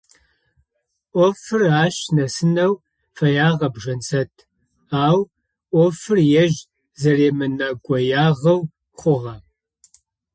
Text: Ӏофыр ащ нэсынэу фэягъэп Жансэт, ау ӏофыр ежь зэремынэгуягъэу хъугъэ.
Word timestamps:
Ӏофыр 1.13 1.61
ащ 1.83 1.95
нэсынэу 2.15 2.73
фэягъэп 3.15 3.75
Жансэт, 3.83 4.33
ау 5.05 5.19
ӏофыр 5.71 6.19
ежь 6.43 6.59
зэремынэгуягъэу 7.01 8.61
хъугъэ. 8.99 9.35